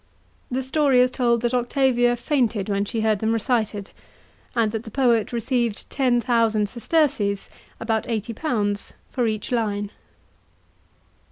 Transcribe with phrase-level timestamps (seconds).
[0.49, 3.91] The story is told that Octavia fainted when she heard them recited,
[4.55, 9.91] and that the poet received ten thousand sesterces (about £80) for each line.